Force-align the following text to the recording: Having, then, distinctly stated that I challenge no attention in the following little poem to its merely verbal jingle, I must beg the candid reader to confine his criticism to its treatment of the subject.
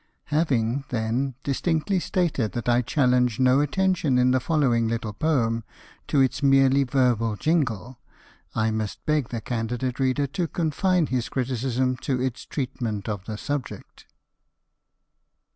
Having, 0.33 0.85
then, 0.89 1.35
distinctly 1.43 1.99
stated 1.99 2.53
that 2.53 2.67
I 2.67 2.81
challenge 2.81 3.39
no 3.39 3.59
attention 3.59 4.17
in 4.17 4.31
the 4.31 4.39
following 4.39 4.87
little 4.87 5.13
poem 5.13 5.63
to 6.07 6.19
its 6.21 6.41
merely 6.41 6.83
verbal 6.83 7.35
jingle, 7.35 7.99
I 8.55 8.71
must 8.71 9.05
beg 9.05 9.29
the 9.29 9.41
candid 9.41 9.99
reader 9.99 10.25
to 10.25 10.47
confine 10.47 11.05
his 11.05 11.29
criticism 11.29 11.97
to 11.97 12.19
its 12.19 12.47
treatment 12.47 13.07
of 13.07 13.25
the 13.25 13.37
subject. 13.37 14.07